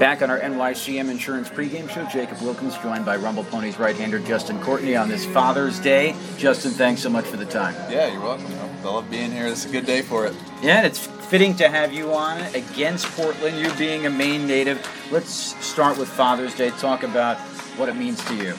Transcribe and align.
Back 0.00 0.22
on 0.22 0.30
our 0.30 0.40
NYCM 0.40 1.10
Insurance 1.10 1.50
pregame 1.50 1.86
show, 1.90 2.06
Jacob 2.06 2.40
Wilkins 2.40 2.74
joined 2.78 3.04
by 3.04 3.16
Rumble 3.16 3.44
Ponies 3.44 3.78
right-hander 3.78 4.18
Justin 4.20 4.58
Courtney 4.62 4.96
on 4.96 5.10
this 5.10 5.26
Father's 5.26 5.78
Day. 5.78 6.16
Justin, 6.38 6.70
thanks 6.70 7.02
so 7.02 7.10
much 7.10 7.26
for 7.26 7.36
the 7.36 7.44
time. 7.44 7.74
Yeah, 7.92 8.10
you're 8.10 8.22
welcome. 8.22 8.46
I 8.82 8.82
love 8.82 9.10
being 9.10 9.30
here. 9.30 9.46
It's 9.46 9.66
a 9.66 9.68
good 9.68 9.84
day 9.84 10.00
for 10.00 10.24
it. 10.24 10.34
Yeah, 10.62 10.78
and 10.78 10.86
it's 10.86 11.06
fitting 11.06 11.54
to 11.56 11.68
have 11.68 11.92
you 11.92 12.14
on 12.14 12.40
against 12.54 13.08
Portland, 13.08 13.58
you 13.58 13.70
being 13.74 14.06
a 14.06 14.10
Maine 14.10 14.46
native. 14.46 14.80
Let's 15.12 15.30
start 15.62 15.98
with 15.98 16.08
Father's 16.08 16.54
Day. 16.54 16.70
Talk 16.70 17.02
about 17.02 17.36
what 17.76 17.90
it 17.90 17.94
means 17.94 18.24
to 18.24 18.34
you. 18.34 18.54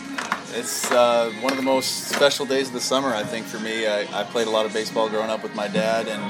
It's 0.53 0.91
uh, 0.91 1.31
one 1.41 1.53
of 1.53 1.57
the 1.57 1.65
most 1.65 2.09
special 2.09 2.45
days 2.45 2.67
of 2.67 2.73
the 2.73 2.81
summer, 2.81 3.15
I 3.15 3.23
think, 3.23 3.47
for 3.47 3.59
me. 3.59 3.87
I, 3.87 4.01
I 4.21 4.23
played 4.25 4.45
a 4.45 4.51
lot 4.51 4.67
of 4.67 4.73
baseball 4.73 5.09
growing 5.09 5.31
up 5.31 5.41
with 5.41 5.55
my 5.55 5.67
dad, 5.67 6.07
and 6.07 6.21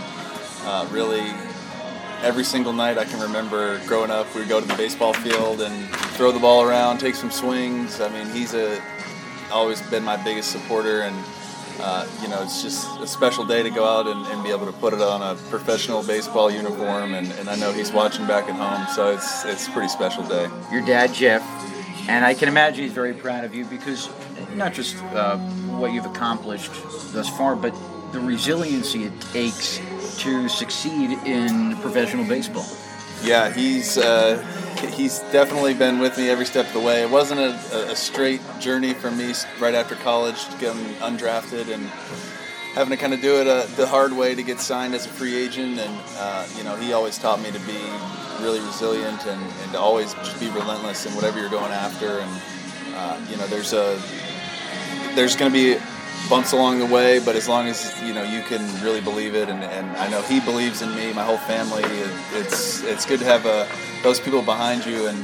uh, 0.64 0.88
really 0.90 1.34
every 2.22 2.44
single 2.44 2.74
night 2.74 2.98
I 2.98 3.06
can 3.06 3.20
remember 3.20 3.80
growing 3.88 4.12
up, 4.12 4.34
we 4.34 4.42
would 4.42 4.50
go 4.50 4.62
to 4.62 4.68
the 4.68 4.76
baseball 4.76 5.14
field 5.14 5.62
and 5.62 5.90
throw 6.16 6.32
the 6.32 6.40
ball 6.40 6.64
around, 6.64 7.00
take 7.00 7.16
some 7.16 7.32
swings. 7.32 8.00
I 8.00 8.10
mean, 8.10 8.28
he's 8.34 8.54
a 8.54 8.82
always 9.52 9.82
been 9.90 10.04
my 10.04 10.18
biggest 10.24 10.52
supporter, 10.52 11.02
and 11.02 11.16
uh, 11.80 12.08
you 12.22 12.28
know, 12.28 12.42
it's 12.42 12.62
just 12.62 12.88
a 13.02 13.08
special 13.08 13.46
day 13.46 13.64
to 13.64 13.70
go 13.70 13.86
out 13.86 14.08
and, 14.08 14.26
and, 14.28 14.44
be 14.44 14.50
able 14.50 14.66
to 14.66 14.72
put 14.74 14.94
it 14.94 15.02
on 15.02 15.22
a 15.22 15.36
professional 15.50 16.04
baseball 16.04 16.52
uniform. 16.52 17.14
And, 17.14 17.32
and 17.34 17.50
I 17.50 17.56
know 17.56 17.72
he's 17.74 17.92
watching 17.92 18.28
back 18.28 18.48
at 18.48 18.56
home, 18.56 18.88
so 18.96 19.12
it's 19.12 19.46
it's 19.46 19.68
a 19.68 19.72
pretty 19.72 19.90
special 19.90 20.24
day. 20.24 20.48
Your 20.72 20.86
dad, 20.86 21.14
Jeff, 21.14 21.42
and 22.08 22.24
I 22.24 22.34
can 22.34 22.48
imagine 22.48 22.84
he's 22.84 22.94
very 22.94 23.14
proud 23.14 23.44
of 23.44 23.56
you 23.56 23.66
because 23.66 24.10
not 24.56 24.74
just 24.74 24.96
uh, 24.98 25.38
what 25.80 25.92
you've 25.92 26.06
accomplished 26.06 26.72
thus 27.14 27.30
far, 27.30 27.56
but 27.56 27.74
the 28.12 28.20
resiliency 28.20 29.06
it 29.06 29.22
takes 29.22 29.80
to 30.18 30.50
succeed 30.50 31.18
in 31.26 31.76
professional 31.78 32.26
baseball. 32.26 32.66
Yeah, 33.24 33.52
he's 33.52 33.98
uh, 33.98 34.44
he's 34.94 35.20
definitely 35.32 35.74
been 35.74 36.00
with 36.00 36.18
me 36.18 36.30
every 36.30 36.46
step 36.46 36.68
of 36.68 36.74
the 36.74 36.80
way. 36.80 37.04
It 37.04 37.10
wasn't 37.10 37.40
a, 37.42 37.92
a 37.92 37.96
straight 37.96 38.42
journey 38.60 38.94
for 38.94 39.12
me 39.12 39.34
right 39.60 39.76
after 39.76 39.96
college, 39.96 40.38
getting 40.60 40.84
undrafted 40.96 41.72
and 41.72 41.86
having 42.74 42.90
to 42.90 42.98
kind 42.98 43.14
of 43.14 43.22
do 43.22 43.40
it 43.40 43.48
uh, 43.48 43.66
the 43.76 43.86
hard 43.86 44.14
way 44.14 44.34
to 44.34 44.44
get 44.44 44.60
signed 44.60 44.96
as 44.96 45.06
a 45.06 45.10
free 45.10 45.36
agent. 45.36 45.80
And 45.80 46.02
uh, 46.18 46.48
you 46.58 46.64
know, 46.64 46.76
he 46.76 46.94
always 46.94 47.18
taught 47.18 47.42
me 47.42 47.52
to 47.52 47.60
be 47.60 47.80
really 48.42 48.60
resilient 48.60 49.26
and, 49.28 49.42
and 49.42 49.72
to 49.72 49.80
always 49.80 50.14
just 50.16 50.40
be 50.40 50.50
relentless 50.50 51.06
in 51.06 51.14
whatever 51.14 51.40
you're 51.40 51.50
going 51.50 51.72
after. 51.72 52.20
And 52.20 52.42
uh, 52.96 53.22
you 53.30 53.38
know, 53.38 53.48
there's 53.48 53.74
a 53.74 54.02
there's 55.16 55.36
going 55.36 55.52
to 55.52 55.54
be 55.54 55.80
bumps 56.30 56.54
along 56.54 56.80
the 56.80 56.86
way, 56.86 57.20
but 57.20 57.36
as 57.36 57.48
long 57.48 57.68
as 57.68 57.94
you 58.02 58.14
know 58.14 58.24
you 58.24 58.42
can 58.44 58.62
really 58.84 59.02
believe 59.02 59.36
it, 59.36 59.50
and, 59.50 59.64
and 59.64 59.98
I 59.98 60.10
know 60.10 60.22
he 60.22 60.40
believes 60.40 60.82
in 60.82 60.94
me, 60.96 61.14
my 61.14 61.24
whole 61.24 61.38
family. 61.38 61.84
It, 61.84 62.12
it's 62.34 62.84
it's 62.84 63.06
good 63.06 63.20
to 63.20 63.26
have 63.26 63.46
uh, 63.46 63.66
those 64.04 64.20
people 64.20 64.42
behind 64.42 64.86
you, 64.86 65.08
and 65.08 65.18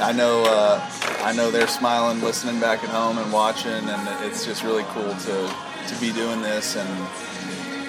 I 0.00 0.12
know 0.12 0.44
uh, 0.44 0.80
I 1.22 1.32
know 1.32 1.50
they're 1.50 1.68
smiling, 1.68 2.20
listening 2.22 2.60
back 2.60 2.82
at 2.84 2.90
home, 2.90 3.18
and 3.18 3.32
watching, 3.32 3.72
and 3.72 4.24
it's 4.24 4.44
just 4.44 4.62
really 4.62 4.84
cool 4.88 5.14
to 5.14 5.54
to 5.88 6.00
be 6.00 6.12
doing 6.12 6.42
this 6.42 6.76
and 6.76 6.88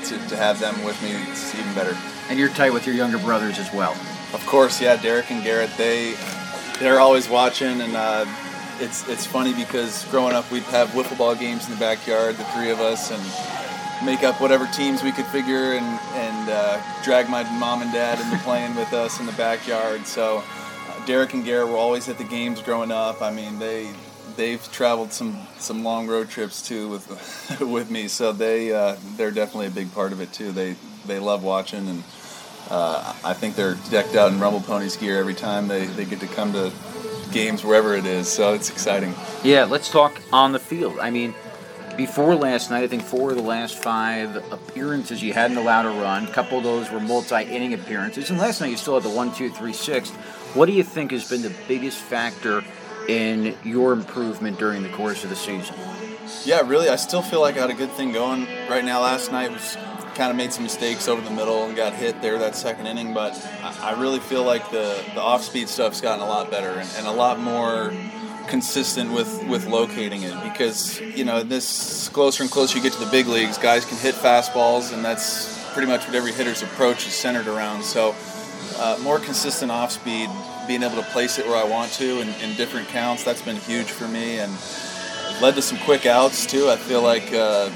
to, 0.06 0.18
to 0.30 0.38
have 0.38 0.60
them 0.60 0.84
with 0.84 1.02
me. 1.02 1.12
It's 1.32 1.54
even 1.56 1.74
better. 1.74 1.98
And 2.30 2.38
you're 2.38 2.50
tight 2.50 2.72
with 2.72 2.86
your 2.86 2.96
younger 2.96 3.18
brothers 3.18 3.60
as 3.60 3.72
well. 3.74 3.96
Of 4.34 4.46
course, 4.46 4.82
yeah. 4.82 4.96
Derek 4.98 5.32
and 5.32 5.44
Garrett, 5.44 5.72
they 5.78 6.16
they're 6.80 7.00
always 7.00 7.30
watching, 7.30 7.82
and 7.82 7.96
uh, 7.96 8.26
it's 8.80 9.08
it's 9.08 9.26
funny 9.26 9.54
because 9.54 10.06
growing 10.06 10.34
up 10.34 10.50
we'd 10.52 10.64
have 10.64 10.90
wiffle 10.90 11.18
ball 11.18 11.36
games 11.36 11.66
in 11.66 11.74
the 11.74 11.80
backyard, 11.80 12.36
the 12.36 12.44
three 12.46 12.70
of 12.70 12.80
us, 12.80 13.12
and 13.12 14.06
make 14.06 14.24
up 14.24 14.40
whatever 14.40 14.68
teams 14.68 15.04
we 15.04 15.12
could 15.12 15.26
figure 15.26 15.74
and 15.74 15.86
and 16.14 16.50
uh, 16.50 16.82
drag 17.04 17.30
my 17.30 17.44
mom 17.60 17.82
and 17.82 17.92
dad 17.92 18.20
into 18.20 18.38
playing 18.44 18.76
with 18.76 18.94
us 18.94 19.20
in 19.20 19.26
the 19.26 19.32
backyard. 19.34 20.06
So 20.06 20.44
uh, 20.44 21.06
Derek 21.06 21.34
and 21.34 21.44
Garrett 21.44 21.70
were 21.70 21.78
always 21.78 22.08
at 22.10 22.18
the 22.18 22.24
games 22.24 22.62
growing 22.62 22.92
up. 22.92 23.22
I 23.22 23.32
mean 23.32 23.60
they 23.60 23.92
they've 24.36 24.72
traveled 24.72 25.12
some 25.12 25.38
some 25.58 25.84
long 25.84 26.08
road 26.08 26.30
trips 26.30 26.66
too 26.66 26.90
with 26.90 27.60
with 27.62 27.90
me, 27.90 28.08
so 28.08 28.32
they 28.32 28.74
uh, 28.74 28.98
they're 29.16 29.32
definitely 29.32 29.68
a 29.68 29.72
big 29.72 29.94
part 29.94 30.12
of 30.12 30.22
it 30.22 30.32
too. 30.34 30.52
They 30.52 30.76
they 31.06 31.20
love 31.20 31.44
watching 31.44 31.88
and. 31.88 32.04
Uh, 32.70 33.16
I 33.24 33.32
think 33.32 33.56
they're 33.56 33.78
decked 33.90 34.18
out 34.18 34.30
in 34.34 34.42
Rumble 34.42 34.60
Ponies 34.60 34.98
gear 34.98 35.18
every 35.18 35.36
time 35.36 35.70
they, 35.70 35.86
they 35.86 36.04
get 36.04 36.20
to 36.20 36.28
come 36.28 36.52
to 36.52 36.70
games 37.32 37.64
wherever 37.64 37.96
it 37.96 38.06
is. 38.06 38.28
So 38.28 38.54
it's 38.54 38.70
exciting. 38.70 39.14
Yeah, 39.44 39.66
let's 39.66 39.90
talk 39.90 40.22
on 40.32 40.52
the 40.52 40.60
field. 40.60 41.00
I 41.00 41.10
mean, 41.10 41.34
before 41.96 42.36
last 42.36 42.70
night, 42.70 42.84
I 42.84 42.88
think 42.88 43.04
four 43.04 43.32
of 43.32 43.38
the 43.38 43.44
last 43.44 43.82
five 43.82 44.36
appearances 44.52 45.24
you 45.24 45.34
hadn't 45.34 45.58
allowed 45.58 45.86
a 45.86 45.90
run. 45.90 46.28
A 46.28 46.32
couple 46.32 46.60
of 46.60 46.64
those 46.64 46.92
were 46.92 47.00
multi-inning 47.00 47.74
appearances, 47.74 48.30
and 48.30 48.38
last 48.38 48.62
night 48.62 48.70
you 48.70 48.78
still 48.78 48.94
had 48.94 49.04
the 49.04 49.10
one, 49.10 49.34
two, 49.34 49.50
three, 49.50 49.74
six. 49.74 50.12
What 50.54 50.68
do 50.68 50.74
you 50.74 50.84
think 50.84 51.12
has 51.12 51.28
been 51.28 51.42
the 51.42 51.54
biggest 51.68 51.98
factor 51.98 52.64
in 53.08 53.56
your 53.64 53.94
improvement 53.94 54.60
during 54.60 54.84
the 54.84 54.90
course 54.90 55.24
of 55.24 55.30
the 55.32 55.36
season? 55.36 55.76
Yeah, 56.46 56.62
really, 56.68 56.90
I 56.90 56.98
still 56.98 57.22
feel 57.22 57.42
like 57.42 57.58
I 57.58 57.62
had 57.62 57.70
a 57.70 57.74
good 57.74 57.92
thing 57.92 58.12
going 58.12 58.48
right 58.70 58.86
now. 58.86 59.02
Last 59.02 59.32
night 59.32 59.52
was 59.52 59.78
kind 60.18 60.32
of 60.32 60.36
made 60.36 60.52
some 60.52 60.64
mistakes 60.64 61.08
over 61.08 61.22
the 61.22 61.30
middle 61.30 61.66
and 61.66 61.76
got 61.76 61.94
hit 61.94 62.22
there 62.22 62.40
that 62.40 62.56
second 62.56 62.88
inning. 62.88 63.14
But 63.14 63.34
I, 63.62 63.96
really 63.98 64.20
feel 64.20 64.44
like 64.44 64.72
the, 64.72 65.02
the 65.14 65.22
off 65.22 65.44
speed 65.44 65.70
stuff's 65.70 66.02
gotten 66.02 66.24
a 66.24 66.28
lot 66.28 66.50
better 66.50 66.72
and, 66.72 66.90
and, 66.98 67.08
a 67.08 67.12
lot 67.12 67.40
more 67.40 67.94
consistent 68.48 69.14
with, 69.14 69.48
with 69.48 69.68
locating 69.68 70.24
it 70.24 70.34
because, 70.44 71.00
you 71.00 71.24
know, 71.24 71.44
this 71.44 72.10
closer 72.10 72.44
and 72.44 72.52
closer 72.52 72.78
you 72.78 72.84
get 72.84 72.94
to 72.94 73.00
the 73.00 73.12
big 73.12 73.28
leagues, 73.28 73.58
guys 73.58 73.86
can 73.86 73.98
hit 73.98 74.16
fastballs, 74.16 74.92
and 74.94 75.06
that's 75.06 75.64
pretty 75.74 75.88
much 75.88 76.06
what 76.08 76.16
every 76.16 76.32
hitter's 76.32 76.64
approach 76.64 77.06
is 77.06 77.14
centered 77.14 77.48
around. 77.48 77.84
So, 77.84 78.16
uh, 78.78 78.98
more 79.02 79.20
consistent 79.20 79.72
off 79.72 79.92
speed, 79.92 80.30
being 80.68 80.82
able 80.82 80.96
to 80.96 81.10
place 81.10 81.38
it 81.38 81.46
where 81.46 81.58
I 81.58 81.64
want 81.64 81.92
to 81.94 82.22
in, 82.22 82.30
in 82.42 82.56
different 82.56 82.88
counts, 82.88 83.24
that's 83.24 83.42
been 83.42 83.58
huge 83.58 83.92
for 83.92 84.08
me. 84.08 84.40
And 84.40 84.52
led 85.42 85.56
to 85.56 85.62
some 85.62 85.78
quick 85.80 86.06
outs 86.06 86.46
too. 86.46 86.70
I 86.70 86.78
feel 86.78 87.02
like 87.02 87.32
uh, 87.34 87.70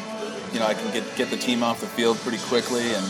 you 0.54 0.60
know 0.60 0.66
I 0.66 0.74
can 0.74 0.92
get 0.94 1.04
get 1.16 1.30
the 1.30 1.38
team 1.38 1.64
off 1.64 1.82
the 1.82 1.88
field 1.88 2.18
pretty 2.18 2.40
quickly 2.40 2.94
and 2.94 3.06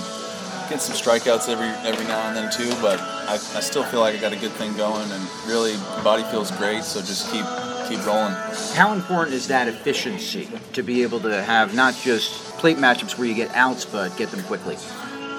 get 0.70 0.82
some 0.82 0.96
strikeouts 0.96 1.50
every 1.50 1.68
every 1.88 2.06
now 2.06 2.28
and 2.28 2.36
then 2.36 2.52
too. 2.52 2.70
But 2.82 3.00
I, 3.00 3.34
I 3.34 3.60
still 3.60 3.84
feel 3.84 4.00
like 4.00 4.16
I 4.16 4.22
got 4.22 4.34
a 4.34 4.40
good 4.40 4.52
thing 4.52 4.76
going, 4.78 5.10
and 5.12 5.28
really 5.46 5.76
body 6.04 6.24
feels 6.24 6.52
great. 6.52 6.84
So 6.84 7.00
just 7.02 7.32
keep 7.32 7.46
keep 7.90 8.06
rolling. 8.06 8.34
How 8.74 8.94
important 8.94 9.36
is 9.36 9.48
that 9.48 9.68
efficiency 9.68 10.48
to 10.74 10.82
be 10.82 11.04
able 11.04 11.20
to 11.22 11.44
have 11.44 11.76
not 11.76 11.96
just 11.96 12.58
plate 12.58 12.78
matchups 12.78 13.18
where 13.18 13.28
you 13.28 13.36
get 13.36 13.54
outs, 13.56 13.86
but 13.86 14.16
get 14.18 14.30
them 14.30 14.44
quickly? 14.44 14.78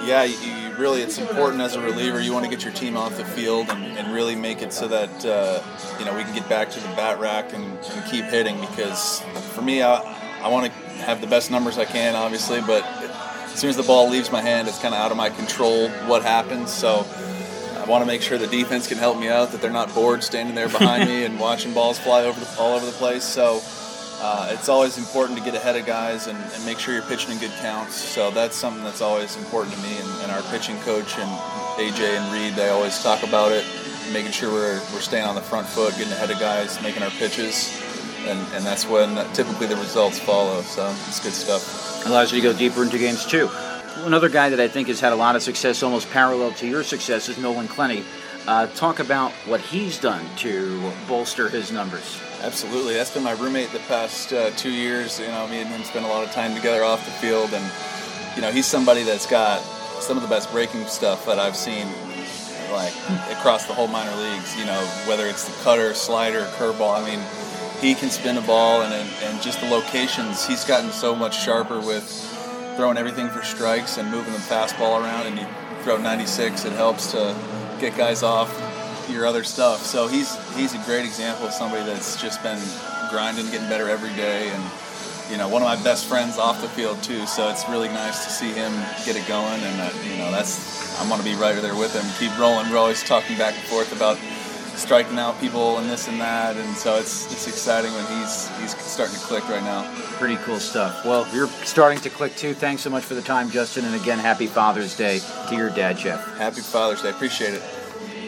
Yeah, 0.05 0.25
you, 0.25 0.37
you 0.37 0.77
really 0.77 1.01
it's 1.01 1.19
important 1.19 1.62
as 1.62 1.77
a 1.77 1.81
reliever. 1.81 2.21
You 2.21 2.33
want 2.33 2.45
to 2.45 2.51
get 2.51 2.65
your 2.65 2.75
team 2.75 2.97
off 2.97 3.17
the 3.17 3.25
field 3.25 3.71
and, 3.71 3.97
and 3.97 4.12
really 4.12 4.35
make 4.35 4.61
it 4.61 4.73
so 4.73 4.89
that 4.89 5.25
uh, 5.25 5.62
you 5.99 6.05
know 6.05 6.15
we 6.15 6.25
can 6.25 6.35
get 6.35 6.49
back 6.49 6.71
to 6.71 6.81
the 6.81 6.89
bat 6.89 7.19
rack 7.19 7.53
and, 7.55 7.65
and 7.65 8.11
keep 8.11 8.25
hitting. 8.27 8.61
Because 8.61 9.21
for 9.55 9.62
me, 9.62 9.83
I, 9.83 9.99
I 10.43 10.49
want 10.49 10.67
to 10.67 10.73
have 11.05 11.21
the 11.21 11.29
best 11.29 11.53
numbers 11.53 11.79
I 11.79 11.85
can, 11.85 12.17
obviously, 12.17 12.61
but 12.61 12.85
as 12.85 13.55
soon 13.61 13.71
as 13.71 13.77
the 13.77 13.85
ball 13.85 14.11
leaves 14.11 14.33
my 14.33 14.41
hand, 14.41 14.67
it's 14.67 14.81
kind 14.81 14.93
of 14.93 15.01
out 15.01 15.13
of 15.13 15.17
my 15.17 15.31
control 15.31 15.89
what 16.09 16.23
happens. 16.23 16.73
So 16.73 17.07
I 17.77 17.85
want 17.87 18.03
to 18.03 18.07
make 18.07 18.23
sure 18.23 18.39
the 18.39 18.49
defense 18.49 18.89
can 18.89 18.99
help 18.99 19.19
me 19.19 19.29
out, 19.29 19.53
that 19.53 19.61
they're 19.61 19.71
not 19.71 19.95
bored 19.95 20.25
standing 20.25 20.57
there 20.57 20.69
behind 20.69 21.09
me 21.09 21.25
and 21.27 21.39
watching 21.39 21.73
balls 21.73 21.99
fly 21.99 22.25
over 22.25 22.41
the, 22.41 22.57
all 22.59 22.75
over 22.75 22.85
the 22.85 22.93
place. 22.93 23.23
So 23.23 23.61
uh, 24.21 24.51
it's 24.53 24.69
always 24.69 24.99
important 24.99 25.39
to 25.39 25.45
get 25.45 25.55
ahead 25.55 25.77
of 25.77 25.87
guys 25.87 26.27
and, 26.27 26.39
and, 26.39 26.65
make 26.65 26.79
sure 26.79 26.95
you're 26.95 27.03
pitching 27.05 27.33
in 27.33 27.39
good 27.39 27.53
counts. 27.61 27.95
So 27.95 28.31
that's 28.33 28.57
something 28.57 28.83
that's 28.83 29.01
always 29.01 29.37
important 29.37 29.77
to 29.77 29.83
me. 29.83 29.97
And, 29.97 30.23
and 30.23 30.33
our 30.33 30.43
pitching 30.51 30.79
coach 30.81 31.19
and 31.19 31.31
AJ 31.79 32.19
and 32.19 32.33
Reed, 32.33 32.55
they 32.55 32.69
always 32.71 33.01
talk 33.01 33.23
about 33.23 33.53
it, 33.53 33.65
making 34.13 34.33
sure 34.33 34.53
we're, 34.53 34.81
we're 34.93 35.01
staying 35.01 35.25
on 35.25 35.35
the 35.35 35.41
front 35.41 35.69
foot, 35.69 35.97
getting 35.97 36.13
ahead 36.13 36.31
of 36.31 36.39
guys, 36.41 36.81
making 36.83 37.03
our 37.03 37.11
pitches 37.11 37.81
and, 38.27 38.38
and 38.55 38.65
that's 38.65 38.87
when 38.87 39.15
typically 39.33 39.66
the 39.66 39.77
results 39.77 40.19
follow. 40.19 40.62
So 40.62 40.88
it's 41.09 41.21
good 41.21 41.33
stuff. 41.33 42.06
Allows 42.06 42.33
you 42.33 42.41
to 42.41 42.53
go 42.53 42.56
deeper 42.56 42.83
into 42.83 42.99
games 42.99 43.25
too. 43.27 43.49
Another 43.99 44.28
guy 44.28 44.49
that 44.49 44.59
I 44.59 44.69
think 44.69 44.88
has 44.88 45.00
had 45.00 45.12
a 45.12 45.16
lot 45.16 45.37
of 45.37 45.43
success, 45.43 45.83
almost 45.83 46.10
parallel 46.10 46.53
to 46.53 46.66
your 46.66 46.82
success, 46.82 47.28
is 47.28 47.38
Nolan 47.38 47.69
Clenney. 47.69 48.05
Uh, 48.47 48.66
talk 48.69 48.99
about 48.99 49.31
what 49.47 49.61
he's 49.61 50.00
done 50.00 50.25
to 50.38 50.93
bolster 51.06 51.49
his 51.49 51.70
numbers. 51.70 52.20
Absolutely, 52.41 52.94
that's 52.94 53.12
been 53.14 53.23
my 53.23 53.32
roommate 53.32 53.70
the 53.70 53.79
past 53.81 54.32
uh, 54.32 54.50
two 54.56 54.70
years. 54.70 55.20
You 55.20 55.29
know, 55.29 55.47
me 55.47 55.61
and 55.61 55.69
him 55.69 55.85
spend 55.85 56.05
a 56.05 56.08
lot 56.08 56.25
of 56.25 56.32
time 56.32 56.56
together 56.56 56.82
off 56.82 57.05
the 57.05 57.12
field, 57.12 57.52
and 57.52 57.64
you 58.35 58.43
know, 58.43 58.50
he's 58.50 58.67
somebody 58.67 59.05
that's 59.05 59.26
got 59.26 59.61
some 60.02 60.17
of 60.17 60.25
the 60.25 60.29
best 60.29 60.50
breaking 60.50 60.85
stuff 60.87 61.25
that 61.26 61.38
I've 61.38 61.55
seen, 61.55 61.87
like 62.73 62.93
across 63.31 63.67
the 63.67 63.75
whole 63.75 63.87
minor 63.87 64.17
leagues. 64.17 64.58
You 64.58 64.67
know, 64.67 64.81
whether 65.06 65.26
it's 65.26 65.44
the 65.44 65.62
cutter, 65.62 65.94
slider, 65.94 66.44
curveball. 66.56 67.00
I 67.00 67.06
mean, 67.08 67.20
he 67.82 67.94
can 67.94 68.11
spin 68.11 68.38
a 68.38 68.43
ball 68.43 68.82
and, 68.82 68.94
and 68.94 69.43
just 69.43 69.61
the 69.61 69.69
locations. 69.69 70.46
He's 70.46 70.64
gotten 70.64 70.90
so 70.93 71.14
much 71.17 71.43
sharper 71.44 71.81
with 71.81 72.05
throwing 72.76 72.96
everything 72.96 73.29
for 73.29 73.43
strikes 73.43 73.99
and 73.99 74.08
moving 74.11 74.32
the 74.32 74.38
fastball 74.38 75.02
around. 75.02 75.26
And 75.26 75.38
you 75.38 75.46
throw 75.82 75.99
96, 75.99 76.64
it 76.64 76.73
helps 76.73 77.11
to 77.11 77.37
get 77.81 77.96
guys 77.96 78.23
off 78.23 78.49
your 79.11 79.26
other 79.26 79.43
stuff. 79.43 79.84
So 79.84 80.06
he's 80.06 80.37
he's 80.55 80.75
a 80.75 80.82
great 80.87 81.05
example 81.05 81.46
of 81.46 81.52
somebody 81.52 81.84
that's 81.84 82.20
just 82.23 82.40
been 82.43 82.61
grinding, 83.11 83.46
getting 83.50 83.69
better 83.69 83.88
every 83.88 84.14
day, 84.14 84.49
and 84.49 84.62
you 85.31 85.37
know 85.37 85.49
one 85.49 85.61
of 85.61 85.67
my 85.67 85.82
best 85.82 86.06
friends 86.06 86.38
off 86.38 86.62
the 86.62 86.69
field 86.69 87.02
too. 87.02 87.26
So 87.26 87.50
it's 87.50 87.69
really 87.69 87.88
nice 87.88 88.25
to 88.25 88.31
see 88.31 88.52
him 88.52 88.73
get 89.05 89.17
it 89.17 89.26
going, 89.26 89.61
and 89.61 89.81
uh, 89.81 89.90
you 90.08 90.19
know 90.19 90.31
that's 90.31 90.99
I'm 91.00 91.08
gonna 91.08 91.25
be 91.25 91.35
right 91.35 91.61
there 91.61 91.76
with 91.76 91.93
him, 91.93 92.05
keep 92.19 92.37
rolling. 92.38 92.70
We're 92.70 92.78
always 92.78 93.02
talking 93.02 93.37
back 93.37 93.55
and 93.55 93.64
forth 93.64 93.94
about 93.94 94.19
striking 94.82 95.19
out 95.19 95.38
people 95.40 95.79
and 95.79 95.88
this 95.88 96.08
and 96.08 96.20
that, 96.20 96.56
and 96.56 96.76
so 96.76 96.96
it's 96.96 97.32
it's 97.32 97.46
exciting 97.46 97.93
when 97.93 98.05
he's 98.19 98.49
he's 98.58 98.76
starting 98.76 99.14
to 99.14 99.20
click 99.23 99.49
right 99.49 99.62
now. 99.62 99.88
Pretty 100.19 100.37
cool 100.37 100.58
stuff. 100.58 101.05
Well, 101.05 101.26
you're 101.32 101.46
starting 101.64 102.00
to 102.00 102.11
click 102.11 102.34
too. 102.37 102.52
Thanks 102.52 102.82
so 102.82 102.90
much 102.90 103.05
for 103.05 103.14
the 103.14 103.23
time, 103.23 103.49
Justin, 103.50 103.84
and 103.84 103.94
again, 103.94 104.19
happy 104.19 104.46
Father's 104.46 104.96
Day 104.96 105.20
to 105.49 105.56
your 105.56 105.70
dad, 105.70 105.96
Jeff. 105.96 106.37
Happy 106.37 106.61
Father's 106.61 107.02
Day. 107.02 107.11
Appreciate 107.11 107.55
it. 107.55 107.81